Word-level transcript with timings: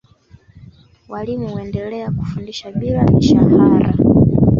Walimu 1.09 1.55
wendelea 1.55 2.11
kufundisha 2.11 2.71
bila 2.71 3.03
mishahara 3.03 3.93